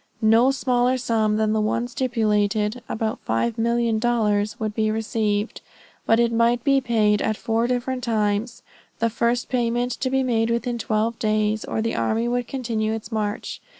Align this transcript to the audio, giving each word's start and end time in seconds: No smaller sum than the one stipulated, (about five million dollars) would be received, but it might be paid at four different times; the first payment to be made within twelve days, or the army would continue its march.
No 0.23 0.49
smaller 0.49 0.97
sum 0.97 1.37
than 1.37 1.53
the 1.53 1.61
one 1.61 1.87
stipulated, 1.87 2.81
(about 2.89 3.19
five 3.19 3.59
million 3.59 3.99
dollars) 3.99 4.59
would 4.59 4.73
be 4.73 4.89
received, 4.89 5.61
but 6.07 6.19
it 6.19 6.33
might 6.33 6.63
be 6.63 6.81
paid 6.81 7.21
at 7.21 7.37
four 7.37 7.67
different 7.67 8.03
times; 8.03 8.63
the 8.97 9.11
first 9.11 9.47
payment 9.47 9.91
to 9.99 10.09
be 10.09 10.23
made 10.23 10.49
within 10.49 10.79
twelve 10.79 11.19
days, 11.19 11.63
or 11.63 11.83
the 11.83 11.93
army 11.95 12.27
would 12.27 12.47
continue 12.47 12.93
its 12.93 13.11
march. 13.11 13.61